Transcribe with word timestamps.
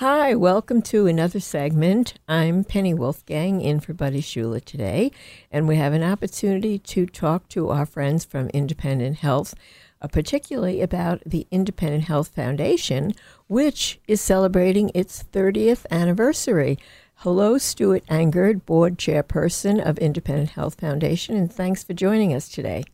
Hi, 0.00 0.34
welcome 0.34 0.80
to 0.84 1.06
another 1.06 1.40
segment. 1.40 2.14
I'm 2.26 2.64
Penny 2.64 2.94
Wolfgang 2.94 3.60
in 3.60 3.80
for 3.80 3.92
Buddy 3.92 4.22
Shula 4.22 4.64
today, 4.64 5.12
and 5.52 5.68
we 5.68 5.76
have 5.76 5.92
an 5.92 6.02
opportunity 6.02 6.78
to 6.78 7.04
talk 7.04 7.50
to 7.50 7.68
our 7.68 7.84
friends 7.84 8.24
from 8.24 8.48
Independent 8.54 9.18
Health, 9.18 9.54
uh, 10.00 10.08
particularly 10.08 10.80
about 10.80 11.20
the 11.26 11.46
Independent 11.50 12.04
Health 12.04 12.28
Foundation, 12.28 13.12
which 13.46 14.00
is 14.08 14.22
celebrating 14.22 14.90
its 14.94 15.22
30th 15.22 15.84
anniversary. 15.90 16.78
Hello, 17.16 17.58
Stuart 17.58 18.06
Angert, 18.06 18.64
Board 18.64 18.96
Chairperson 18.96 19.86
of 19.86 19.98
Independent 19.98 20.52
Health 20.52 20.80
Foundation, 20.80 21.36
and 21.36 21.52
thanks 21.52 21.84
for 21.84 21.92
joining 21.92 22.32
us 22.32 22.48
today. 22.48 22.84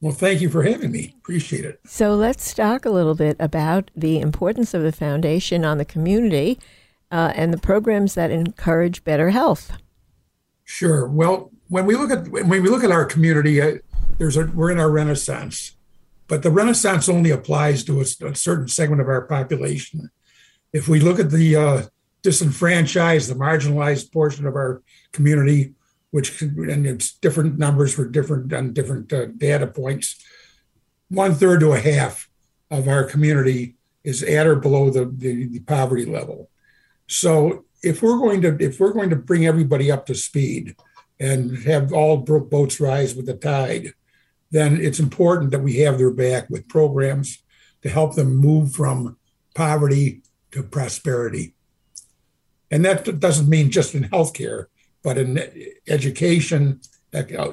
Well, 0.00 0.12
thank 0.12 0.40
you 0.40 0.50
for 0.50 0.62
having 0.62 0.92
me. 0.92 1.14
Appreciate 1.18 1.64
it. 1.64 1.80
So 1.86 2.14
let's 2.14 2.52
talk 2.52 2.84
a 2.84 2.90
little 2.90 3.14
bit 3.14 3.36
about 3.40 3.90
the 3.96 4.20
importance 4.20 4.74
of 4.74 4.82
the 4.82 4.92
foundation 4.92 5.64
on 5.64 5.78
the 5.78 5.84
community 5.84 6.58
uh, 7.10 7.32
and 7.34 7.52
the 7.52 7.58
programs 7.58 8.14
that 8.14 8.30
encourage 8.30 9.04
better 9.04 9.30
health. 9.30 9.72
Sure. 10.64 11.08
Well, 11.08 11.50
when 11.68 11.86
we 11.86 11.96
look 11.96 12.10
at 12.10 12.28
when 12.28 12.48
we 12.48 12.68
look 12.68 12.84
at 12.84 12.90
our 12.90 13.04
community, 13.04 13.60
uh, 13.60 13.76
there's 14.18 14.36
a 14.36 14.46
we're 14.46 14.70
in 14.70 14.78
our 14.78 14.90
renaissance, 14.90 15.76
but 16.28 16.42
the 16.42 16.50
renaissance 16.50 17.08
only 17.08 17.30
applies 17.30 17.84
to 17.84 18.00
a, 18.00 18.26
a 18.26 18.34
certain 18.34 18.68
segment 18.68 19.00
of 19.00 19.08
our 19.08 19.22
population. 19.22 20.10
If 20.72 20.88
we 20.88 21.00
look 21.00 21.18
at 21.18 21.30
the 21.30 21.56
uh, 21.56 21.82
disenfranchised, 22.22 23.30
the 23.30 23.34
marginalized 23.34 24.12
portion 24.12 24.46
of 24.46 24.54
our 24.54 24.82
community, 25.12 25.74
which 26.10 26.40
and 26.40 26.86
it's 26.86 27.12
different 27.12 27.58
numbers 27.58 27.94
for 27.94 28.06
different 28.06 28.52
on 28.52 28.72
different 28.72 29.12
uh, 29.12 29.26
data 29.26 29.66
points. 29.66 30.22
One 31.08 31.34
third 31.34 31.60
to 31.60 31.72
a 31.72 31.78
half 31.78 32.28
of 32.70 32.88
our 32.88 33.04
community 33.04 33.76
is 34.04 34.22
at 34.22 34.46
or 34.46 34.56
below 34.56 34.90
the, 34.90 35.06
the, 35.06 35.46
the 35.46 35.60
poverty 35.60 36.04
level. 36.04 36.50
So 37.08 37.64
if 37.82 38.02
we're 38.02 38.18
going 38.18 38.42
to 38.42 38.56
if 38.60 38.80
we're 38.80 38.92
going 38.92 39.10
to 39.10 39.16
bring 39.16 39.46
everybody 39.46 39.90
up 39.90 40.06
to 40.06 40.14
speed 40.14 40.76
and 41.18 41.58
have 41.64 41.92
all 41.92 42.18
boats 42.18 42.80
rise 42.80 43.14
with 43.14 43.26
the 43.26 43.34
tide, 43.34 43.92
then 44.50 44.80
it's 44.80 45.00
important 45.00 45.50
that 45.50 45.62
we 45.62 45.76
have 45.78 45.98
their 45.98 46.10
back 46.10 46.48
with 46.50 46.68
programs 46.68 47.42
to 47.82 47.88
help 47.88 48.14
them 48.14 48.36
move 48.36 48.72
from 48.72 49.16
poverty 49.54 50.22
to 50.50 50.62
prosperity. 50.62 51.54
And 52.70 52.84
that 52.84 53.20
doesn't 53.20 53.48
mean 53.48 53.70
just 53.70 53.94
in 53.94 54.04
healthcare 54.04 54.66
but 55.06 55.18
in 55.18 55.40
education, 55.86 56.80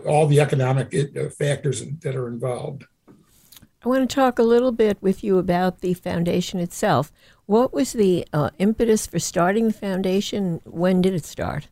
all 0.07 0.25
the 0.25 0.39
economic 0.39 0.91
uh, 0.95 1.29
factors 1.29 1.83
that 2.01 2.15
are 2.15 2.27
involved. 2.27 2.85
I 3.07 3.89
want 3.89 4.09
to 4.09 4.15
talk 4.15 4.39
a 4.39 4.43
little 4.43 4.71
bit 4.71 4.97
with 5.01 5.23
you 5.23 5.37
about 5.37 5.81
the 5.81 5.93
foundation 5.93 6.59
itself. 6.59 7.11
What 7.45 7.71
was 7.71 7.93
the 7.93 8.27
uh, 8.33 8.49
impetus 8.57 9.05
for 9.05 9.19
starting 9.19 9.67
the 9.67 9.73
foundation? 9.73 10.61
When 10.65 10.99
did 10.99 11.13
it 11.13 11.25
start? 11.25 11.67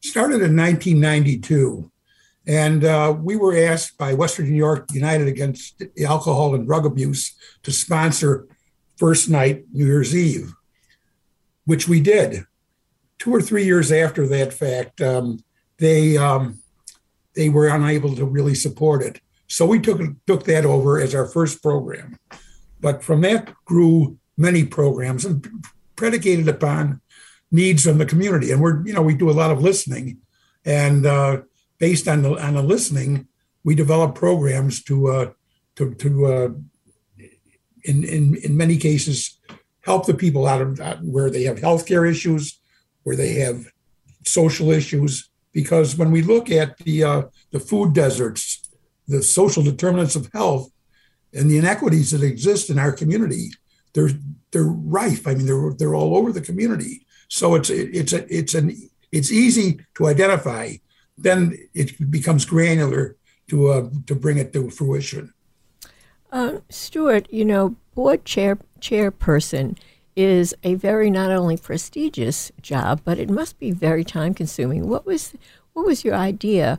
Started 0.00 0.42
in 0.42 0.54
1992. 0.54 1.90
And 2.46 2.84
uh, 2.84 3.16
we 3.18 3.36
were 3.36 3.56
asked 3.56 3.96
by 3.96 4.12
Western 4.12 4.50
New 4.50 4.56
York 4.56 4.88
United 4.92 5.26
Against 5.26 5.82
Alcohol 6.04 6.54
and 6.54 6.66
Drug 6.66 6.84
Abuse 6.84 7.34
to 7.62 7.72
sponsor 7.72 8.46
First 8.98 9.30
Night 9.30 9.64
New 9.72 9.86
Year's 9.86 10.14
Eve, 10.14 10.52
which 11.64 11.88
we 11.88 12.02
did 12.02 12.44
two 13.20 13.32
or 13.32 13.40
three 13.40 13.64
years 13.64 13.92
after 13.92 14.26
that 14.26 14.52
fact, 14.52 15.00
um, 15.00 15.38
they 15.78 16.16
um, 16.16 16.58
they 17.36 17.48
were 17.48 17.68
unable 17.68 18.16
to 18.16 18.24
really 18.24 18.56
support 18.56 19.02
it. 19.02 19.20
So 19.46 19.64
we 19.66 19.78
took 19.78 20.00
took 20.26 20.44
that 20.44 20.64
over 20.64 20.98
as 20.98 21.14
our 21.14 21.26
first 21.26 21.62
program. 21.62 22.18
But 22.80 23.04
from 23.04 23.20
that 23.20 23.52
grew 23.64 24.18
many 24.36 24.64
programs 24.64 25.24
and 25.24 25.46
predicated 25.96 26.48
upon 26.48 27.02
needs 27.52 27.84
from 27.84 27.98
the 27.98 28.06
community. 28.06 28.50
And 28.50 28.60
we're 28.60 28.84
you 28.84 28.92
know 28.92 29.02
we 29.02 29.14
do 29.14 29.30
a 29.30 29.40
lot 29.40 29.52
of 29.52 29.62
listening, 29.62 30.18
and 30.64 31.06
uh, 31.06 31.42
based 31.78 32.08
on 32.08 32.22
the 32.22 32.32
on 32.42 32.54
the 32.54 32.62
listening, 32.62 33.28
we 33.62 33.74
develop 33.74 34.14
programs 34.14 34.82
to 34.84 35.08
uh, 35.08 35.30
to 35.76 35.94
to 35.94 36.26
uh, 36.26 36.48
in 37.84 38.04
in 38.04 38.36
in 38.36 38.56
many 38.56 38.76
cases 38.78 39.38
help 39.82 40.06
the 40.06 40.14
people 40.14 40.46
out 40.46 40.60
of 40.60 40.78
where 41.02 41.30
they 41.30 41.44
have 41.44 41.58
healthcare 41.58 42.08
issues 42.08 42.59
where 43.04 43.16
they 43.16 43.34
have 43.34 43.66
social 44.24 44.70
issues. 44.70 45.28
Because 45.52 45.96
when 45.96 46.10
we 46.10 46.22
look 46.22 46.50
at 46.50 46.78
the 46.78 47.04
uh, 47.04 47.22
the 47.50 47.60
food 47.60 47.92
deserts, 47.92 48.68
the 49.08 49.22
social 49.22 49.62
determinants 49.62 50.14
of 50.14 50.30
health, 50.32 50.70
and 51.34 51.50
the 51.50 51.58
inequities 51.58 52.12
that 52.12 52.22
exist 52.22 52.70
in 52.70 52.78
our 52.78 52.92
community, 52.92 53.50
they're 53.92 54.10
they're 54.52 54.62
rife. 54.64 55.26
I 55.26 55.34
mean, 55.34 55.46
they're 55.46 55.72
they're 55.76 55.94
all 55.94 56.16
over 56.16 56.32
the 56.32 56.40
community. 56.40 57.06
So 57.28 57.54
it's 57.54 57.70
it's 57.70 58.12
a, 58.12 58.34
it's 58.34 58.54
an 58.54 58.76
it's 59.12 59.32
easy 59.32 59.80
to 59.96 60.06
identify. 60.06 60.74
Then 61.18 61.58
it 61.74 62.10
becomes 62.10 62.44
granular 62.44 63.16
to 63.48 63.68
uh, 63.68 63.90
to 64.06 64.14
bring 64.14 64.38
it 64.38 64.52
to 64.52 64.70
fruition. 64.70 65.34
Uh, 66.32 66.58
Stuart, 66.68 67.26
you 67.30 67.44
know, 67.44 67.76
board 67.94 68.24
chair 68.24 68.58
chairperson 68.80 69.76
is 70.16 70.54
a 70.62 70.74
very 70.74 71.10
not 71.10 71.30
only 71.30 71.56
prestigious 71.56 72.50
job, 72.60 73.00
but 73.04 73.18
it 73.18 73.30
must 73.30 73.58
be 73.58 73.70
very 73.70 74.04
time 74.04 74.34
consuming. 74.34 74.88
What 74.88 75.06
was 75.06 75.34
what 75.72 75.86
was 75.86 76.04
your 76.04 76.14
idea 76.14 76.78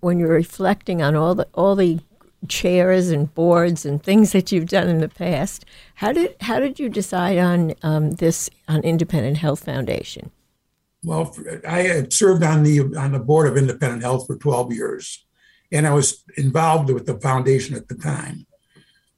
when 0.00 0.18
you're 0.18 0.28
reflecting 0.28 1.02
on 1.02 1.16
all 1.16 1.34
the 1.34 1.46
all 1.54 1.74
the 1.74 2.00
chairs 2.46 3.10
and 3.10 3.34
boards 3.34 3.84
and 3.84 4.02
things 4.02 4.32
that 4.32 4.52
you've 4.52 4.68
done 4.68 4.88
in 4.88 5.00
the 5.00 5.08
past? 5.08 5.64
How 5.96 6.12
did 6.12 6.36
how 6.40 6.60
did 6.60 6.78
you 6.78 6.88
decide 6.88 7.38
on 7.38 7.74
um, 7.82 8.12
this 8.12 8.48
on 8.68 8.80
Independent 8.82 9.38
Health 9.38 9.64
Foundation? 9.64 10.30
Well, 11.04 11.36
I 11.66 11.82
had 11.82 12.12
served 12.12 12.42
on 12.42 12.62
the 12.62 12.80
on 12.96 13.12
the 13.12 13.18
board 13.18 13.48
of 13.48 13.56
Independent 13.56 14.02
Health 14.02 14.26
for 14.26 14.36
12 14.36 14.72
years, 14.72 15.26
and 15.70 15.86
I 15.86 15.94
was 15.94 16.24
involved 16.36 16.90
with 16.90 17.06
the 17.06 17.18
foundation 17.20 17.76
at 17.76 17.88
the 17.88 17.94
time. 17.94 18.46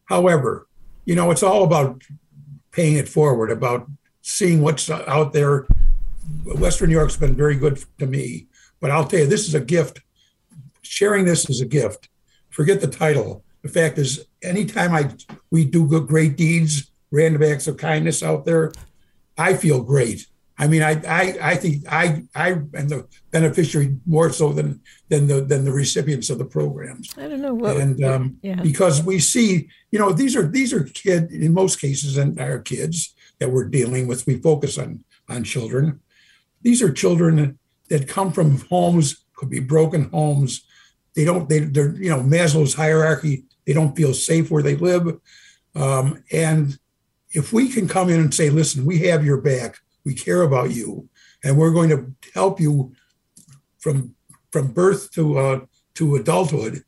However, 0.04 0.66
you 1.04 1.14
know, 1.14 1.30
it's 1.30 1.42
all 1.42 1.64
about 1.64 2.02
paying 2.72 2.96
it 2.96 3.08
forward, 3.08 3.50
about 3.50 3.88
seeing 4.22 4.62
what's 4.62 4.90
out 4.90 5.32
there. 5.32 5.66
Western 6.44 6.88
New 6.90 6.96
York's 6.96 7.16
been 7.16 7.34
very 7.34 7.56
good 7.56 7.82
to 7.98 8.06
me, 8.06 8.46
but 8.80 8.90
I'll 8.90 9.06
tell 9.06 9.20
you, 9.20 9.26
this 9.26 9.48
is 9.48 9.54
a 9.54 9.60
gift. 9.60 10.00
Sharing 10.82 11.24
this 11.24 11.48
is 11.48 11.60
a 11.60 11.66
gift. 11.66 12.08
Forget 12.50 12.80
the 12.80 12.86
title. 12.86 13.44
The 13.62 13.68
fact 13.68 13.98
is, 13.98 14.26
anytime 14.42 14.94
I 14.94 15.10
we 15.50 15.64
do 15.64 15.86
good, 15.86 16.06
great 16.06 16.36
deeds, 16.36 16.90
random 17.10 17.42
acts 17.42 17.66
of 17.66 17.76
kindness 17.76 18.22
out 18.22 18.44
there, 18.44 18.72
I 19.36 19.54
feel 19.54 19.82
great. 19.82 20.26
I 20.60 20.66
mean, 20.66 20.82
I, 20.82 21.00
I, 21.08 21.38
I 21.40 21.56
think 21.56 21.84
I, 21.90 22.22
I 22.34 22.50
am 22.50 22.70
the 22.70 23.08
beneficiary 23.30 23.96
more 24.04 24.30
so 24.30 24.52
than 24.52 24.82
than 25.08 25.26
the 25.26 25.40
than 25.40 25.64
the 25.64 25.72
recipients 25.72 26.28
of 26.28 26.36
the 26.36 26.44
programs. 26.44 27.14
I 27.16 27.28
don't 27.28 27.40
know 27.40 27.54
what, 27.54 27.78
and 27.78 28.04
um, 28.04 28.36
yeah. 28.42 28.60
because 28.60 29.02
we 29.02 29.20
see, 29.20 29.70
you 29.90 29.98
know, 29.98 30.12
these 30.12 30.36
are 30.36 30.46
these 30.46 30.74
are 30.74 30.84
kid 30.84 31.32
in 31.32 31.54
most 31.54 31.80
cases, 31.80 32.18
and 32.18 32.38
our 32.38 32.58
kids 32.58 33.14
that 33.38 33.50
we're 33.50 33.70
dealing 33.70 34.06
with. 34.06 34.26
We 34.26 34.36
focus 34.36 34.76
on 34.76 35.02
on 35.30 35.44
children. 35.44 36.00
These 36.60 36.82
are 36.82 36.92
children 36.92 37.58
that 37.88 38.06
come 38.06 38.30
from 38.30 38.58
homes 38.68 39.24
could 39.34 39.48
be 39.48 39.60
broken 39.60 40.10
homes. 40.10 40.66
They 41.16 41.24
don't. 41.24 41.48
They 41.48 41.60
they're 41.60 41.94
you 41.94 42.10
know 42.10 42.20
Maslow's 42.20 42.74
hierarchy. 42.74 43.44
They 43.66 43.72
don't 43.72 43.96
feel 43.96 44.12
safe 44.12 44.50
where 44.50 44.62
they 44.62 44.76
live, 44.76 45.20
um, 45.74 46.22
and 46.30 46.78
if 47.30 47.50
we 47.50 47.70
can 47.70 47.88
come 47.88 48.10
in 48.10 48.20
and 48.20 48.34
say, 48.34 48.50
listen, 48.50 48.84
we 48.84 48.98
have 49.06 49.24
your 49.24 49.40
back 49.40 49.78
we 50.10 50.16
care 50.16 50.42
about 50.42 50.72
you, 50.72 51.08
and 51.44 51.56
we're 51.56 51.70
going 51.78 51.90
to 51.90 52.12
help 52.34 52.58
you 52.58 52.92
from 53.78 54.16
from 54.50 54.72
birth 54.72 55.12
to 55.12 55.38
uh, 55.38 55.60
to 55.94 56.16
adulthood 56.16 56.82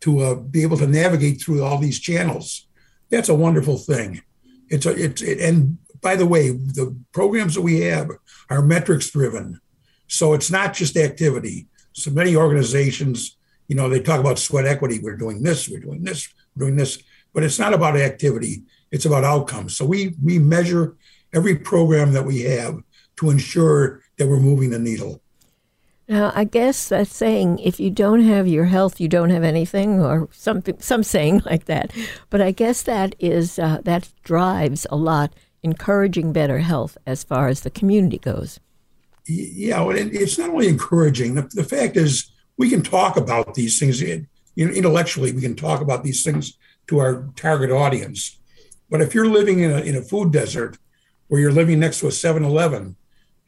to 0.00 0.10
uh, 0.20 0.34
be 0.34 0.62
able 0.62 0.76
to 0.76 0.88
navigate 0.88 1.40
through 1.40 1.62
all 1.62 1.78
these 1.78 2.00
channels. 2.00 2.66
That's 3.10 3.28
a 3.28 3.40
wonderful 3.46 3.78
thing. 3.78 4.22
It's 4.68 4.86
a 4.86 4.92
it's 5.04 5.22
it, 5.22 5.38
and 5.38 5.78
by 6.00 6.16
the 6.16 6.26
way, 6.26 6.50
the 6.50 6.86
programs 7.12 7.54
that 7.54 7.62
we 7.62 7.76
have 7.92 8.08
are 8.50 8.60
metrics 8.60 9.10
driven, 9.10 9.60
so 10.08 10.34
it's 10.34 10.50
not 10.50 10.74
just 10.74 10.96
activity. 10.96 11.68
So 11.92 12.10
many 12.10 12.34
organizations, 12.34 13.36
you 13.68 13.76
know, 13.76 13.88
they 13.88 14.00
talk 14.00 14.18
about 14.18 14.40
sweat 14.40 14.66
equity. 14.66 14.98
We're 14.98 15.22
doing 15.24 15.44
this. 15.44 15.68
We're 15.68 15.86
doing 15.88 16.02
this. 16.02 16.28
We're 16.56 16.66
doing 16.66 16.76
this. 16.76 17.00
But 17.32 17.44
it's 17.44 17.60
not 17.60 17.72
about 17.72 17.96
activity. 17.96 18.64
It's 18.90 19.06
about 19.06 19.22
outcomes. 19.22 19.76
So 19.76 19.84
we 19.84 20.16
we 20.20 20.40
measure 20.40 20.96
every 21.34 21.56
program 21.56 22.12
that 22.12 22.24
we 22.24 22.42
have 22.42 22.80
to 23.16 23.30
ensure 23.30 24.02
that 24.18 24.28
we're 24.28 24.40
moving 24.40 24.70
the 24.70 24.78
needle. 24.78 25.20
Now, 26.08 26.32
I 26.34 26.44
guess 26.44 26.88
that 26.90 27.08
saying 27.08 27.60
if 27.60 27.80
you 27.80 27.90
don't 27.90 28.22
have 28.22 28.46
your 28.46 28.66
health, 28.66 29.00
you 29.00 29.08
don't 29.08 29.30
have 29.30 29.42
anything, 29.42 30.00
or 30.00 30.28
something, 30.32 30.76
some 30.78 31.02
saying 31.02 31.42
like 31.46 31.64
that. 31.64 31.92
But 32.30 32.40
I 32.40 32.50
guess 32.50 32.82
that 32.82 33.14
is 33.18 33.58
uh, 33.58 33.80
that 33.84 34.10
drives 34.22 34.86
a 34.90 34.96
lot, 34.96 35.32
encouraging 35.62 36.32
better 36.32 36.58
health 36.58 36.98
as 37.06 37.24
far 37.24 37.48
as 37.48 37.60
the 37.60 37.70
community 37.70 38.18
goes. 38.18 38.60
Yeah, 39.26 39.80
well, 39.80 39.96
it's 39.96 40.36
not 40.38 40.50
only 40.50 40.68
encouraging. 40.68 41.34
The, 41.34 41.42
the 41.54 41.64
fact 41.64 41.96
is, 41.96 42.30
we 42.58 42.68
can 42.68 42.82
talk 42.82 43.16
about 43.16 43.54
these 43.54 43.78
things 43.78 44.02
intellectually. 44.56 45.32
We 45.32 45.40
can 45.40 45.56
talk 45.56 45.80
about 45.80 46.04
these 46.04 46.22
things 46.22 46.58
to 46.88 46.98
our 46.98 47.26
target 47.34 47.70
audience. 47.70 48.38
But 48.90 49.00
if 49.00 49.14
you're 49.14 49.26
living 49.26 49.60
in 49.60 49.70
a, 49.70 49.78
in 49.78 49.96
a 49.96 50.02
food 50.02 50.30
desert, 50.32 50.76
where 51.28 51.40
you're 51.40 51.52
living 51.52 51.80
next 51.80 52.00
to 52.00 52.06
a 52.06 52.10
7-Eleven, 52.10 52.96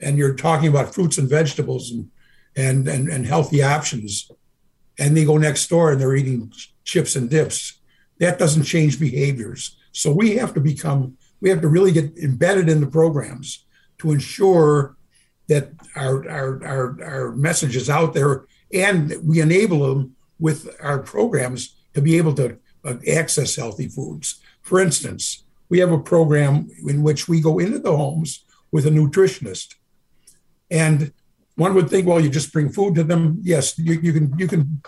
and 0.01 0.19
you're 0.19 0.35
talking 0.35 0.69
about 0.69 0.95
fruits 0.95 1.19
and 1.19 1.29
vegetables 1.29 1.91
and 1.91 2.11
and, 2.57 2.89
and, 2.89 3.09
and 3.09 3.27
healthy 3.27 3.63
options, 3.63 4.31
and 4.99 5.17
they 5.17 5.25
go 5.25 5.37
next 5.37 5.69
door 5.69 5.93
and 5.93 6.01
they're 6.01 6.17
eating 6.17 6.51
chips 6.85 7.15
and 7.15 7.29
dips, 7.29 7.81
that 8.19 8.39
doesn't 8.39 8.65
change 8.65 8.99
behaviors. 8.99 9.77
So 9.93 10.11
we 10.11 10.37
have 10.37 10.55
to 10.55 10.61
become, 10.61 11.19
we 11.41 11.51
have 11.51 11.61
to 11.61 11.69
really 11.69 11.93
get 11.93 12.17
embedded 12.17 12.69
in 12.69 12.81
the 12.81 12.87
programs 12.87 13.67
to 13.99 14.11
ensure 14.11 14.97
that 15.49 15.71
our, 15.95 16.29
our, 16.29 16.65
our, 16.65 17.05
our 17.05 17.33
message 17.33 17.77
is 17.77 17.91
out 17.91 18.15
there 18.15 18.47
and 18.73 19.15
we 19.23 19.41
enable 19.41 19.87
them 19.87 20.17
with 20.39 20.75
our 20.81 20.99
programs 20.99 21.77
to 21.95 22.01
be 22.01 22.17
able 22.17 22.35
to 22.35 22.59
uh, 22.85 22.95
access 23.13 23.57
healthy 23.57 23.89
foods. 23.89 24.41
For 24.63 24.81
instance, 24.81 25.45
we 25.69 25.79
have 25.79 25.93
a 25.93 25.99
program 25.99 26.69
in 26.87 27.03
which 27.03 27.29
we 27.29 27.41
go 27.41 27.59
into 27.59 27.79
the 27.79 27.97
homes 27.97 28.45
with 28.73 28.87
a 28.87 28.91
nutritionist. 28.91 29.75
And 30.71 31.13
one 31.57 31.75
would 31.75 31.89
think, 31.89 32.07
well, 32.07 32.21
you 32.21 32.29
just 32.29 32.53
bring 32.53 32.71
food 32.71 32.95
to 32.97 33.05
them. 33.05 33.39
Yes, 33.43 33.79
you, 33.79 33.95
you 34.01 34.13
can, 34.13 34.39
you 34.39 34.47
can, 34.47 34.83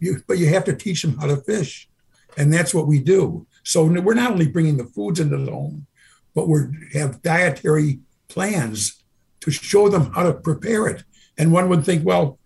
you, 0.00 0.22
but 0.26 0.38
you 0.38 0.48
have 0.48 0.64
to 0.64 0.74
teach 0.74 1.02
them 1.02 1.16
how 1.18 1.26
to 1.26 1.36
fish, 1.36 1.88
and 2.36 2.52
that's 2.52 2.74
what 2.74 2.86
we 2.86 2.98
do. 2.98 3.46
So 3.62 3.84
we're 3.84 4.14
not 4.14 4.32
only 4.32 4.48
bringing 4.48 4.76
the 4.76 4.84
foods 4.84 5.20
into 5.20 5.36
the 5.36 5.50
home, 5.50 5.86
but 6.34 6.48
we 6.48 6.60
have 6.94 7.22
dietary 7.22 8.00
plans 8.28 9.04
to 9.40 9.50
show 9.50 9.88
them 9.88 10.12
how 10.12 10.24
to 10.24 10.32
prepare 10.32 10.88
it. 10.88 11.04
And 11.38 11.52
one 11.52 11.68
would 11.68 11.84
think, 11.84 12.04
well, 12.04 12.38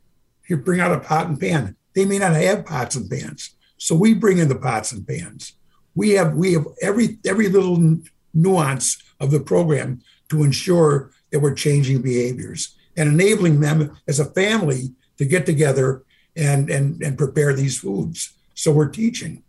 you 0.48 0.56
bring 0.56 0.80
out 0.80 0.92
a 0.92 1.00
pot 1.00 1.28
and 1.28 1.40
pan. 1.40 1.76
They 1.94 2.04
may 2.04 2.18
not 2.18 2.34
have 2.34 2.66
pots 2.66 2.94
and 2.94 3.08
pans, 3.08 3.56
so 3.78 3.94
we 3.94 4.12
bring 4.12 4.38
in 4.38 4.48
the 4.48 4.56
pots 4.56 4.92
and 4.92 5.06
pans. 5.06 5.54
We 5.96 6.10
have 6.10 6.34
we 6.34 6.52
have 6.52 6.66
every 6.80 7.18
every 7.26 7.48
little 7.48 7.98
nuance 8.32 9.02
of 9.18 9.32
the 9.32 9.40
program 9.40 10.02
to 10.28 10.44
ensure 10.44 11.10
that 11.32 11.40
we're 11.40 11.54
changing 11.54 12.02
behaviors 12.02 12.76
and 12.96 13.08
enabling 13.08 13.60
them 13.60 13.96
as 14.06 14.20
a 14.20 14.24
family 14.24 14.94
to 15.18 15.24
get 15.24 15.46
together 15.46 16.04
and, 16.36 16.70
and, 16.70 17.02
and 17.02 17.18
prepare 17.18 17.54
these 17.54 17.78
foods. 17.78 18.32
So 18.54 18.72
we're 18.72 18.88
teaching. 18.88 19.42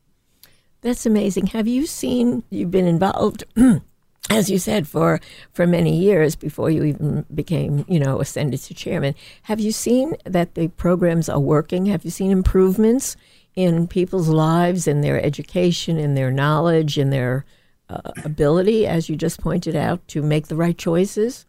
That's 0.81 1.05
amazing. 1.05 1.47
Have 1.47 1.67
you 1.67 1.85
seen, 1.85 2.43
you've 2.49 2.71
been 2.71 2.87
involved, 2.87 3.43
as 4.29 4.49
you 4.49 4.57
said, 4.59 4.87
for, 4.87 5.19
for 5.53 5.65
many 5.65 5.97
years 5.97 6.35
before 6.35 6.69
you 6.69 6.83
even 6.83 7.25
became, 7.33 7.85
you 7.87 7.99
know, 7.99 8.21
ascended 8.21 8.61
to 8.61 8.73
chairman. 8.73 9.15
Have 9.43 9.59
you 9.59 9.71
seen 9.71 10.15
that 10.25 10.55
the 10.55 10.67
programs 10.69 11.29
are 11.29 11.39
working? 11.39 11.87
Have 11.87 12.05
you 12.05 12.11
seen 12.11 12.31
improvements 12.31 13.17
in 13.57 13.87
people's 13.87 14.29
lives, 14.29 14.87
in 14.87 15.01
their 15.01 15.19
education, 15.21 15.97
in 15.97 16.13
their 16.13 16.29
knowledge, 16.29 16.99
in 16.99 17.09
their 17.09 17.43
uh, 17.89 18.11
ability, 18.23 18.85
as 18.85 19.09
you 19.09 19.15
just 19.15 19.41
pointed 19.41 19.75
out, 19.75 20.07
to 20.07 20.21
make 20.21 20.47
the 20.47 20.55
right 20.55 20.77
choices? 20.77 21.47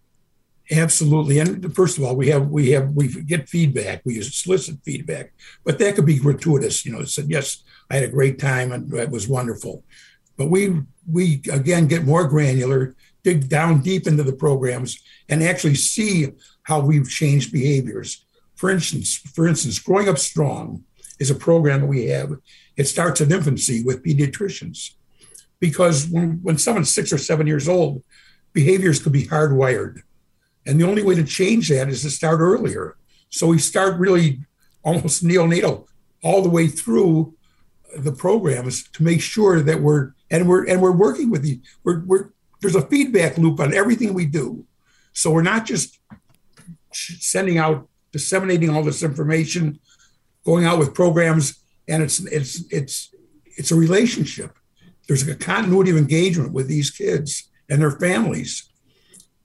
Absolutely. 0.70 1.38
And 1.38 1.74
first 1.74 1.98
of 1.98 2.04
all, 2.04 2.16
we 2.16 2.28
have 2.28 2.48
we 2.48 2.70
have 2.70 2.92
we 2.92 3.08
get 3.08 3.48
feedback. 3.48 4.00
We 4.04 4.20
solicit 4.22 4.78
feedback, 4.84 5.32
but 5.64 5.78
that 5.78 5.94
could 5.94 6.06
be 6.06 6.18
gratuitous. 6.18 6.84
You 6.86 6.92
know, 6.92 7.00
it 7.00 7.10
said 7.10 7.26
yes, 7.28 7.62
I 7.90 7.96
had 7.96 8.04
a 8.04 8.12
great 8.12 8.38
time 8.38 8.72
and 8.72 8.92
it 8.94 9.10
was 9.10 9.28
wonderful. 9.28 9.84
But 10.38 10.46
we 10.46 10.80
we 11.10 11.42
again 11.52 11.88
get 11.88 12.04
more 12.04 12.26
granular, 12.26 12.96
dig 13.22 13.50
down 13.50 13.82
deep 13.82 14.06
into 14.06 14.22
the 14.22 14.32
programs, 14.32 14.98
and 15.28 15.42
actually 15.42 15.74
see 15.74 16.28
how 16.62 16.80
we've 16.80 17.08
changed 17.08 17.52
behaviors. 17.52 18.24
For 18.56 18.70
instance, 18.70 19.16
for 19.16 19.46
instance, 19.46 19.78
growing 19.78 20.08
up 20.08 20.18
strong 20.18 20.84
is 21.18 21.30
a 21.30 21.34
program 21.34 21.80
that 21.80 21.86
we 21.86 22.06
have. 22.06 22.32
It 22.76 22.84
starts 22.84 23.20
in 23.20 23.32
infancy 23.32 23.82
with 23.84 24.04
pediatricians, 24.04 24.92
because 25.60 26.08
when 26.08 26.40
when 26.42 26.58
someone's 26.58 26.94
six 26.94 27.12
or 27.12 27.18
seven 27.18 27.46
years 27.46 27.68
old, 27.68 28.02
behaviors 28.52 29.02
could 29.02 29.12
be 29.12 29.26
hardwired 29.26 30.02
and 30.68 30.78
the 30.78 30.86
only 30.86 31.02
way 31.02 31.14
to 31.14 31.24
change 31.24 31.70
that 31.70 31.88
is 31.88 32.02
to 32.02 32.10
start 32.10 32.40
earlier. 32.40 32.96
So 33.30 33.46
we 33.46 33.58
start 33.58 33.98
really 33.98 34.40
almost 34.84 35.24
neonatal 35.24 35.86
all 36.22 36.42
the 36.42 36.50
way 36.50 36.68
through 36.68 37.34
the 37.96 38.12
programs 38.12 38.86
to 38.90 39.02
make 39.02 39.22
sure 39.22 39.62
that 39.62 39.80
we're 39.80 40.12
and 40.30 40.46
we're 40.46 40.66
and 40.68 40.82
we're 40.82 40.92
working 40.92 41.30
with 41.30 41.42
the 41.42 41.60
we're, 41.84 42.04
we're 42.04 42.30
there's 42.60 42.74
a 42.74 42.86
feedback 42.86 43.38
loop 43.38 43.60
on 43.60 43.72
everything 43.72 44.12
we 44.12 44.26
do. 44.26 44.66
So 45.14 45.30
we're 45.30 45.42
not 45.42 45.64
just 45.64 45.98
sending 46.92 47.56
out 47.56 47.88
disseminating 48.12 48.68
all 48.68 48.82
this 48.82 49.02
information, 49.02 49.80
going 50.48 50.64
out 50.64 50.78
with 50.78 50.94
programs, 50.94 51.46
and 51.88 52.02
it's 52.02 52.18
it's 52.26 52.64
it's 52.70 53.14
it's 53.58 53.70
a 53.70 53.76
relationship. 53.76 54.50
There's 55.06 55.26
a 55.26 55.34
continuity 55.34 55.90
of 55.90 55.96
engagement 55.96 56.52
with 56.52 56.68
these 56.68 56.90
kids 56.90 57.48
and 57.68 57.80
their 57.80 57.92
families 57.92 58.68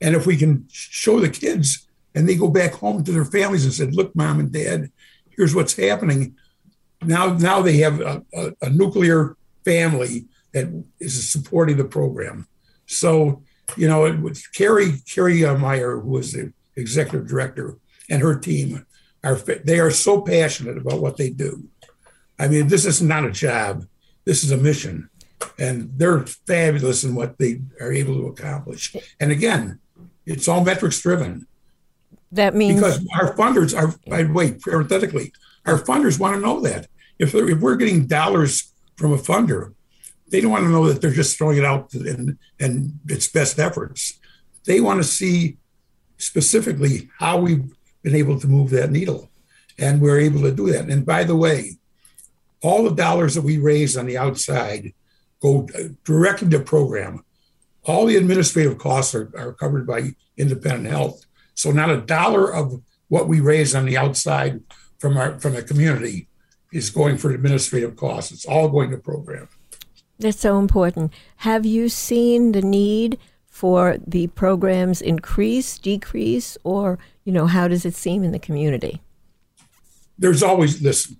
and 0.04 0.14
if 0.14 0.26
we 0.26 0.36
can 0.36 0.66
show 0.70 1.18
the 1.18 1.30
kids 1.30 1.88
and 2.14 2.28
they 2.28 2.36
go 2.36 2.48
back 2.48 2.72
home 2.74 3.02
to 3.04 3.10
their 3.10 3.24
families 3.24 3.64
and 3.64 3.72
said, 3.72 3.94
look, 3.94 4.14
mom 4.14 4.38
and 4.38 4.52
dad, 4.52 4.90
here's 5.30 5.54
what's 5.54 5.76
happening. 5.76 6.36
Now, 7.02 7.32
now 7.34 7.62
they 7.62 7.78
have 7.78 8.00
a, 8.00 8.22
a, 8.34 8.52
a 8.60 8.70
nuclear 8.70 9.36
family 9.64 10.26
that 10.52 10.84
is 11.00 11.32
supporting 11.32 11.78
the 11.78 11.84
program. 11.86 12.46
So, 12.84 13.42
you 13.76 13.88
know, 13.88 14.04
it 14.04 14.20
was 14.20 14.46
Carrie, 14.48 15.02
Carrie 15.08 15.42
uh, 15.42 15.56
Meyer, 15.56 15.98
who 15.98 16.10
was 16.10 16.32
the 16.32 16.52
executive 16.76 17.26
director, 17.26 17.78
and 18.10 18.20
her 18.20 18.38
team 18.38 18.84
are 19.24 19.36
they 19.36 19.80
are 19.80 19.90
so 19.90 20.20
passionate 20.20 20.76
about 20.78 21.00
what 21.00 21.16
they 21.16 21.30
do. 21.30 21.64
I 22.38 22.48
mean, 22.48 22.68
this 22.68 22.84
is 22.84 23.00
not 23.00 23.24
a 23.24 23.30
job. 23.30 23.86
This 24.24 24.44
is 24.44 24.50
a 24.50 24.56
mission. 24.56 25.08
And 25.58 25.90
they're 25.96 26.20
fabulous 26.20 27.04
in 27.04 27.14
what 27.14 27.38
they 27.38 27.60
are 27.80 27.92
able 27.92 28.14
to 28.14 28.26
accomplish. 28.26 28.94
And 29.20 29.30
again, 29.30 29.78
it's 30.26 30.48
all 30.48 30.64
metrics 30.64 31.00
driven. 31.00 31.46
That 32.32 32.54
means 32.54 32.74
because 32.74 33.06
our 33.14 33.34
funders 33.36 33.76
are, 33.76 33.94
by 34.08 34.24
the 34.24 34.32
way, 34.32 34.52
parenthetically, 34.52 35.32
our 35.66 35.78
funders 35.78 36.18
want 36.18 36.34
to 36.34 36.40
know 36.40 36.60
that 36.60 36.88
if 37.18 37.34
if 37.34 37.60
we're 37.60 37.76
getting 37.76 38.06
dollars 38.06 38.72
from 38.96 39.12
a 39.12 39.16
funder, 39.16 39.74
they 40.28 40.40
don't 40.40 40.50
want 40.50 40.64
to 40.64 40.70
know 40.70 40.86
that 40.88 41.00
they're 41.00 41.12
just 41.12 41.38
throwing 41.38 41.58
it 41.58 41.64
out 41.64 41.94
and 41.94 42.38
and 42.58 42.98
its 43.08 43.28
best 43.28 43.58
efforts. 43.58 44.18
They 44.64 44.80
want 44.80 45.00
to 45.00 45.04
see 45.04 45.58
specifically 46.18 47.08
how 47.18 47.38
we've 47.38 47.70
been 48.04 48.14
able 48.14 48.38
to 48.38 48.46
move 48.46 48.70
that 48.70 48.92
needle, 48.92 49.28
and 49.76 50.00
we're 50.00 50.20
able 50.20 50.42
to 50.42 50.52
do 50.52 50.70
that. 50.70 50.88
And 50.88 51.04
by 51.04 51.24
the 51.24 51.34
way, 51.34 51.78
all 52.62 52.84
the 52.84 52.94
dollars 52.94 53.34
that 53.34 53.42
we 53.42 53.58
raise 53.58 53.96
on 53.96 54.06
the 54.06 54.18
outside 54.18 54.92
go 55.42 55.66
directly 56.04 56.48
to 56.50 56.60
program 56.60 57.24
all 57.86 58.06
the 58.06 58.16
administrative 58.16 58.78
costs 58.78 59.14
are, 59.14 59.30
are 59.36 59.52
covered 59.52 59.86
by 59.86 60.14
independent 60.36 60.86
health. 60.86 61.26
So 61.54 61.70
not 61.70 61.90
a 61.90 62.00
dollar 62.00 62.52
of 62.52 62.82
what 63.08 63.28
we 63.28 63.40
raise 63.40 63.74
on 63.74 63.84
the 63.84 63.96
outside 63.96 64.62
from 64.98 65.16
our 65.16 65.38
from 65.38 65.54
the 65.54 65.62
community 65.62 66.28
is 66.72 66.90
going 66.90 67.18
for 67.18 67.30
administrative 67.30 67.96
costs. 67.96 68.32
It's 68.32 68.46
all 68.46 68.68
going 68.68 68.90
to 68.90 68.98
program. 68.98 69.48
That's 70.18 70.40
so 70.40 70.58
important. 70.58 71.12
Have 71.38 71.66
you 71.66 71.88
seen 71.88 72.52
the 72.52 72.62
need 72.62 73.18
for 73.48 73.98
the 74.04 74.28
programs 74.28 75.00
increase, 75.00 75.78
decrease, 75.78 76.56
or 76.64 76.98
you 77.24 77.32
know 77.32 77.46
how 77.46 77.68
does 77.68 77.84
it 77.84 77.94
seem 77.94 78.22
in 78.22 78.32
the 78.32 78.38
community? 78.38 79.00
There's 80.18 80.42
always 80.42 80.80
listen. 80.80 81.16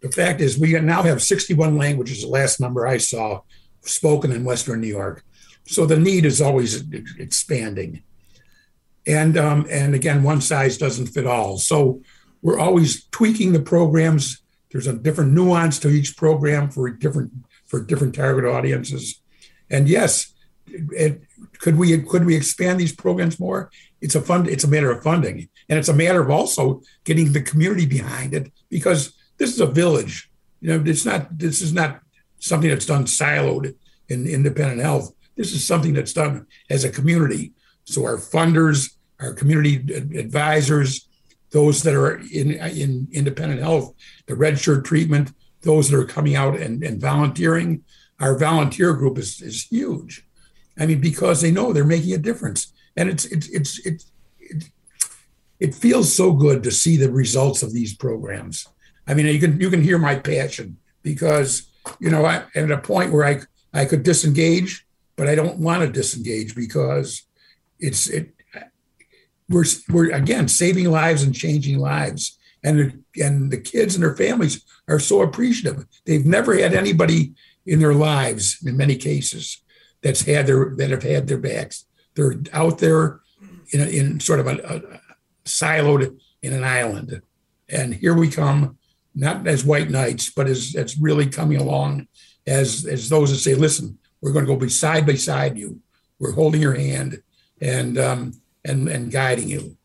The 0.00 0.12
fact 0.12 0.40
is, 0.40 0.58
we 0.58 0.78
now 0.80 1.02
have 1.02 1.22
61 1.22 1.76
languages. 1.76 2.22
The 2.22 2.28
last 2.28 2.60
number 2.60 2.86
I 2.86 2.98
saw 2.98 3.40
spoken 3.80 4.30
in 4.30 4.44
Western 4.44 4.80
New 4.80 4.88
York. 4.88 5.24
So 5.66 5.86
the 5.86 5.98
need 5.98 6.24
is 6.24 6.40
always 6.40 6.84
expanding. 7.18 8.02
And 9.06 9.36
um, 9.36 9.66
and 9.68 9.94
again, 9.94 10.22
one 10.22 10.40
size 10.40 10.78
doesn't 10.78 11.08
fit 11.08 11.26
all. 11.26 11.58
So 11.58 12.02
we're 12.40 12.58
always 12.58 13.06
tweaking 13.06 13.52
the 13.52 13.62
programs. 13.62 14.42
There's 14.70 14.86
a 14.86 14.92
different 14.92 15.32
nuance 15.32 15.78
to 15.80 15.88
each 15.88 16.16
program 16.16 16.70
for 16.70 16.88
different 16.90 17.32
for 17.66 17.80
different 17.82 18.14
target 18.14 18.44
audiences. 18.44 19.20
And 19.70 19.88
yes, 19.88 20.32
it, 20.66 21.22
could 21.58 21.76
we 21.76 22.00
could 22.02 22.24
we 22.24 22.36
expand 22.36 22.78
these 22.78 22.94
programs 22.94 23.40
more? 23.40 23.70
It's 24.02 24.16
a 24.16 24.20
fund. 24.20 24.48
It's 24.48 24.64
a 24.64 24.68
matter 24.68 24.90
of 24.90 25.02
funding, 25.02 25.48
and 25.68 25.78
it's 25.78 25.88
a 25.88 25.94
matter 25.94 26.20
of 26.20 26.30
also 26.30 26.82
getting 27.04 27.32
the 27.32 27.40
community 27.40 27.86
behind 27.86 28.34
it 28.34 28.52
because 28.68 29.14
this 29.38 29.54
is 29.54 29.60
a 29.60 29.66
village. 29.66 30.30
You 30.60 30.76
know, 30.76 30.84
it's 30.84 31.06
not. 31.06 31.38
This 31.38 31.62
is 31.62 31.72
not 31.72 32.00
something 32.40 32.68
that's 32.68 32.86
done 32.86 33.04
siloed 33.04 33.74
in 34.08 34.26
independent 34.26 34.80
health 34.80 35.14
This 35.36 35.52
is 35.54 35.64
something 35.64 35.94
that's 35.94 36.12
done 36.12 36.46
as 36.68 36.84
a 36.84 36.90
community. 36.90 37.52
So 37.84 38.04
our 38.04 38.16
funders, 38.16 38.90
our 39.20 39.32
community 39.32 39.76
advisors, 40.18 41.08
those 41.50 41.82
that 41.84 41.94
are 41.94 42.18
in 42.18 42.52
in 42.82 43.08
independent 43.12 43.60
health, 43.60 43.94
the 44.26 44.34
red 44.34 44.58
shirt 44.58 44.84
treatment, 44.84 45.32
those 45.62 45.88
that 45.88 45.98
are 45.98 46.04
coming 46.04 46.34
out 46.34 46.56
and, 46.56 46.82
and 46.82 47.00
volunteering, 47.00 47.84
our 48.20 48.36
volunteer 48.36 48.92
group 48.94 49.16
is, 49.18 49.40
is 49.40 49.66
huge. 49.66 50.26
I 50.78 50.86
mean, 50.86 51.00
because 51.00 51.40
they 51.40 51.50
know 51.50 51.72
they're 51.72 51.84
making 51.84 52.14
a 52.14 52.18
difference. 52.18 52.72
And 52.96 53.08
it's 53.08 53.24
it's 53.26 53.48
it's 53.48 53.80
it, 53.80 54.04
it 55.60 55.74
feels 55.74 56.12
so 56.12 56.32
good 56.32 56.62
to 56.64 56.70
see 56.70 56.96
the 56.96 57.10
results 57.10 57.62
of 57.62 57.72
these 57.72 57.94
programs. 57.94 58.66
I 59.06 59.14
mean, 59.14 59.26
you 59.26 59.40
can 59.40 59.60
you 59.60 59.70
can 59.70 59.82
hear 59.82 59.98
my 59.98 60.16
passion 60.16 60.76
because 61.02 61.70
you 62.00 62.10
know 62.10 62.24
I, 62.24 62.44
am 62.54 62.70
at 62.70 62.78
a 62.78 62.78
point 62.78 63.12
where 63.12 63.24
I 63.24 63.40
I 63.72 63.84
could 63.84 64.02
disengage, 64.02 64.86
but 65.16 65.28
I 65.28 65.34
don't 65.34 65.58
want 65.58 65.82
to 65.82 65.88
disengage 65.88 66.54
because 66.54 67.22
it's 67.78 68.08
it 68.08 68.34
we're 69.48 69.64
we're 69.88 70.10
again 70.12 70.48
saving 70.48 70.90
lives 70.90 71.22
and 71.22 71.34
changing 71.34 71.78
lives, 71.78 72.38
and 72.62 73.04
and 73.20 73.50
the 73.50 73.58
kids 73.58 73.94
and 73.94 74.02
their 74.02 74.16
families 74.16 74.64
are 74.88 74.98
so 74.98 75.22
appreciative. 75.22 75.86
They've 76.06 76.26
never 76.26 76.56
had 76.56 76.74
anybody 76.74 77.34
in 77.66 77.78
their 77.78 77.94
lives, 77.94 78.58
in 78.64 78.76
many 78.76 78.96
cases, 78.96 79.62
that's 80.02 80.22
had 80.22 80.46
their 80.46 80.74
that 80.76 80.90
have 80.90 81.02
had 81.02 81.28
their 81.28 81.38
backs. 81.38 81.84
They're 82.14 82.36
out 82.52 82.78
there 82.78 83.20
in 83.72 83.80
a, 83.80 83.84
in 83.84 84.20
sort 84.20 84.40
of 84.40 84.46
a, 84.46 84.56
a 84.56 85.00
siloed 85.44 86.18
in 86.42 86.52
an 86.52 86.64
island, 86.64 87.22
and 87.68 87.94
here 87.94 88.14
we 88.14 88.28
come, 88.28 88.78
not 89.14 89.46
as 89.46 89.64
white 89.64 89.90
knights, 89.90 90.30
but 90.30 90.46
as 90.46 90.74
as 90.76 90.98
really 90.98 91.26
coming 91.26 91.58
along 91.58 92.06
as 92.46 92.86
as 92.86 93.08
those 93.08 93.30
that 93.30 93.38
say, 93.38 93.54
listen, 93.54 93.98
we're 94.20 94.32
going 94.32 94.44
to 94.44 94.52
go 94.52 94.58
be 94.58 94.68
side 94.68 95.06
by 95.06 95.14
side 95.14 95.56
you. 95.56 95.80
We're 96.18 96.32
holding 96.32 96.62
your 96.62 96.74
hand 96.74 97.22
and 97.60 97.98
um, 97.98 98.40
and 98.64 98.88
and 98.88 99.10
guiding 99.10 99.48
you. 99.48 99.76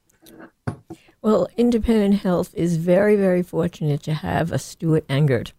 Well, 1.22 1.48
Independent 1.57 2.22
Health 2.22 2.53
is 2.53 2.77
very, 2.77 3.15
very 3.15 3.43
fortunate 3.43 4.01
to 4.03 4.13
have 4.13 4.51
a 4.51 4.60
Stuart 4.60 5.07
Angert 5.07 5.51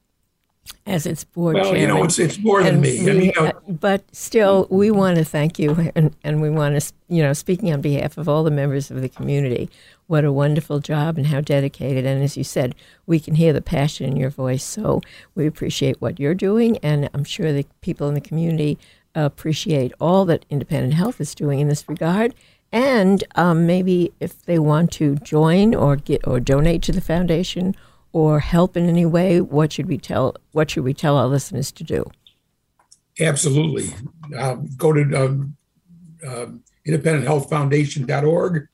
as 0.86 1.06
its 1.06 1.24
board 1.24 1.54
well, 1.54 1.64
chairman. 1.64 1.80
you 1.80 1.86
know, 1.86 2.04
it's, 2.04 2.18
it's 2.18 2.38
more 2.38 2.62
than 2.62 2.80
me. 2.80 3.02
We, 3.02 3.10
and, 3.10 3.24
you 3.24 3.32
know, 3.36 3.52
but 3.68 4.02
still, 4.14 4.66
we 4.70 4.90
want 4.90 5.16
to 5.18 5.24
thank 5.24 5.58
you, 5.58 5.92
and, 5.94 6.14
and 6.24 6.40
we 6.40 6.50
want 6.50 6.80
to, 6.80 6.92
you 7.08 7.22
know, 7.22 7.32
speaking 7.32 7.72
on 7.72 7.80
behalf 7.80 8.16
of 8.16 8.28
all 8.28 8.42
the 8.42 8.50
members 8.50 8.90
of 8.90 9.00
the 9.00 9.08
community, 9.08 9.68
what 10.06 10.24
a 10.24 10.32
wonderful 10.32 10.80
job 10.80 11.18
and 11.18 11.26
how 11.26 11.40
dedicated. 11.40 12.06
And 12.06 12.22
as 12.22 12.36
you 12.36 12.44
said, 12.44 12.74
we 13.06 13.20
can 13.20 13.34
hear 13.34 13.52
the 13.52 13.60
passion 13.60 14.06
in 14.06 14.16
your 14.16 14.30
voice. 14.30 14.64
So 14.64 15.02
we 15.34 15.46
appreciate 15.46 16.00
what 16.00 16.18
you're 16.18 16.34
doing, 16.34 16.78
and 16.78 17.10
I'm 17.12 17.24
sure 17.24 17.52
the 17.52 17.66
people 17.82 18.08
in 18.08 18.14
the 18.14 18.20
community 18.20 18.78
appreciate 19.14 19.92
all 20.00 20.24
that 20.26 20.44
Independent 20.48 20.94
Health 20.94 21.20
is 21.20 21.34
doing 21.34 21.60
in 21.60 21.68
this 21.68 21.88
regard. 21.88 22.34
And 22.70 23.24
um, 23.34 23.66
maybe 23.66 24.12
if 24.20 24.42
they 24.44 24.58
want 24.58 24.92
to 24.92 25.16
join 25.16 25.74
or 25.74 25.96
get 25.96 26.26
or 26.26 26.38
donate 26.38 26.82
to 26.82 26.92
the 26.92 27.00
foundation 27.00 27.74
or 28.12 28.40
help 28.40 28.76
in 28.76 28.88
any 28.88 29.06
way, 29.06 29.40
what 29.40 29.72
should 29.72 29.86
we 29.86 29.98
tell 29.98 30.36
what 30.52 30.70
should 30.70 30.84
we 30.84 30.94
tell 30.94 31.16
our 31.16 31.26
listeners 31.26 31.72
to 31.72 31.84
do? 31.84 32.04
Absolutely. 33.20 33.90
Uh, 34.36 34.56
go 34.76 34.92
to 34.92 35.02
um, 35.14 35.56
uh, 36.26 36.46
independenthealthfoundation.org 36.86 38.68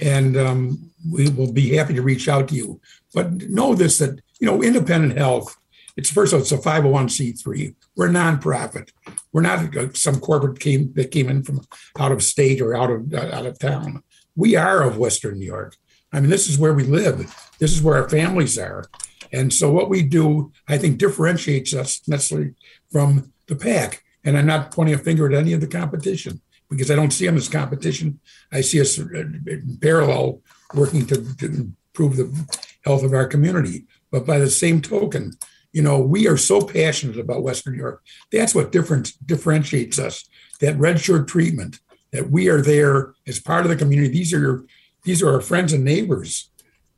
and 0.00 0.36
um, 0.36 0.90
we 1.10 1.28
will 1.30 1.52
be 1.52 1.76
happy 1.76 1.94
to 1.94 2.02
reach 2.02 2.28
out 2.28 2.48
to 2.48 2.54
you. 2.54 2.80
But 3.14 3.32
know 3.32 3.74
this 3.74 3.98
that, 3.98 4.20
you 4.40 4.46
know, 4.46 4.62
independent 4.62 5.18
health, 5.18 5.56
it's 5.96 6.10
first 6.10 6.32
of 6.32 6.38
all, 6.38 6.42
it's 6.42 6.52
a 6.52 6.58
501c3. 6.58 7.74
We're 7.96 8.08
a 8.08 8.10
nonprofit. 8.10 8.90
We're 9.32 9.42
not 9.42 9.76
uh, 9.76 9.92
some 9.92 10.20
corporate 10.20 10.60
came 10.60 10.92
that 10.94 11.10
came 11.10 11.28
in 11.28 11.42
from 11.42 11.60
out 11.98 12.12
of 12.12 12.22
state 12.22 12.60
or 12.60 12.74
out 12.74 12.90
of 12.90 13.12
uh, 13.12 13.30
out 13.32 13.46
of 13.46 13.58
town. 13.58 14.02
We 14.34 14.56
are 14.56 14.82
of 14.82 14.96
Western 14.96 15.38
New 15.38 15.46
York. 15.46 15.76
I 16.12 16.20
mean, 16.20 16.30
this 16.30 16.48
is 16.48 16.58
where 16.58 16.74
we 16.74 16.84
live. 16.84 17.34
This 17.58 17.72
is 17.72 17.82
where 17.82 17.96
our 17.96 18.08
families 18.08 18.58
are. 18.58 18.84
And 19.32 19.52
so 19.52 19.72
what 19.72 19.88
we 19.88 20.02
do, 20.02 20.52
I 20.68 20.78
think, 20.78 20.98
differentiates 20.98 21.74
us 21.74 22.06
necessarily 22.06 22.54
from 22.90 23.32
the 23.46 23.56
pack. 23.56 24.02
And 24.24 24.36
I'm 24.36 24.46
not 24.46 24.72
pointing 24.72 24.94
a 24.94 24.98
finger 24.98 25.26
at 25.26 25.38
any 25.38 25.52
of 25.52 25.60
the 25.60 25.66
competition 25.66 26.40
because 26.68 26.90
I 26.90 26.94
don't 26.94 27.12
see 27.12 27.26
them 27.26 27.36
as 27.36 27.48
competition. 27.48 28.20
I 28.52 28.60
see 28.60 28.80
us 28.80 28.98
uh, 28.98 29.04
in 29.04 29.78
parallel 29.80 30.42
working 30.74 31.06
to, 31.06 31.36
to 31.36 31.46
improve 31.46 32.16
the 32.16 32.56
health 32.84 33.02
of 33.02 33.12
our 33.12 33.26
community. 33.26 33.86
But 34.10 34.26
by 34.26 34.38
the 34.38 34.50
same 34.50 34.80
token, 34.80 35.32
you 35.72 35.82
know, 35.82 35.98
we 35.98 36.28
are 36.28 36.36
so 36.36 36.60
passionate 36.60 37.18
about 37.18 37.42
Western 37.42 37.74
York. 37.74 38.02
That's 38.30 38.54
what 38.54 38.72
different 38.72 39.12
differentiates 39.26 39.98
us. 39.98 40.24
That 40.60 40.78
red 40.78 41.00
shirt 41.00 41.28
treatment, 41.28 41.80
that 42.12 42.30
we 42.30 42.48
are 42.48 42.60
there 42.60 43.14
as 43.26 43.40
part 43.40 43.64
of 43.64 43.70
the 43.70 43.76
community. 43.76 44.08
These 44.12 44.34
are 44.34 44.40
your, 44.40 44.64
these 45.04 45.22
are 45.22 45.32
our 45.32 45.40
friends 45.40 45.72
and 45.72 45.84
neighbors, 45.84 46.50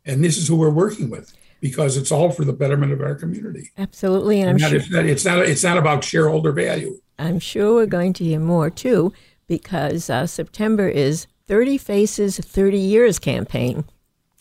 and 0.05 0.23
this 0.23 0.37
is 0.37 0.49
who 0.49 0.57
we're 0.57 0.71
working 0.71 1.11
with 1.11 1.35
because 1.61 1.97
it's 1.97 2.13
all 2.13 2.31
for 2.31 2.45
the 2.45 2.53
betterment 2.53 2.93
of 2.93 3.01
our 3.01 3.15
community. 3.15 3.71
Absolutely, 3.79 4.41
and 4.41 4.51
I'm 4.51 4.57
not, 4.57 4.71
sure 4.71 4.79
it's 4.79 4.91
not, 4.91 5.07
it's 5.07 5.25
not 5.25 5.39
it's 5.39 5.65
not 5.65 5.79
about 5.79 6.05
shareholder 6.05 6.53
value. 6.53 7.01
I'm 7.19 7.39
sure 7.39 7.75
we're 7.75 7.87
going 7.87 8.13
to 8.15 8.25
hear 8.25 8.41
more 8.41 8.71
too 8.71 9.13
because 9.47 10.11
uh, 10.11 10.27
September 10.27 10.89
is 10.89 11.27
30 11.47 11.79
Faces, 11.79 12.39
30 12.39 12.79
Years 12.79 13.19
campaign. 13.19 13.85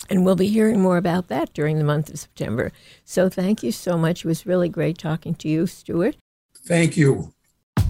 And 0.09 0.25
we'll 0.25 0.35
be 0.35 0.47
hearing 0.47 0.81
more 0.81 0.97
about 0.97 1.29
that 1.29 1.53
during 1.53 1.77
the 1.77 1.83
month 1.83 2.09
of 2.09 2.19
September. 2.19 2.71
So 3.05 3.29
thank 3.29 3.63
you 3.63 3.71
so 3.71 3.97
much. 3.97 4.25
It 4.25 4.27
was 4.27 4.45
really 4.45 4.67
great 4.67 4.97
talking 4.97 5.33
to 5.35 5.47
you, 5.47 5.65
Stuart. 5.65 6.17
Thank 6.65 6.97
you. 6.97 7.33